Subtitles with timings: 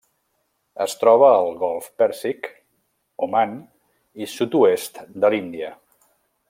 [0.85, 2.49] Es troba al Golf Pèrsic,
[3.29, 3.55] Oman
[4.25, 5.75] i sud-oest de l'Índia.